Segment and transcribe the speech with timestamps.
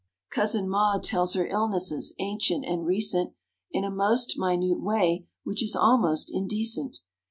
[0.31, 3.33] Cousin Maud tells her illnesses, ancient and recent,
[3.71, 7.01] In a most minute way which is almost indecent!